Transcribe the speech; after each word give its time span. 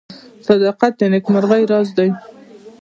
•صداقت 0.47 0.93
د 0.99 1.01
نیکمرغۍ 1.13 1.63
راز 1.71 1.87
دی. 1.97 2.09